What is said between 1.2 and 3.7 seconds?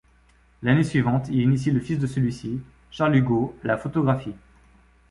il initie le fils de celui-ci, Charles Hugo, à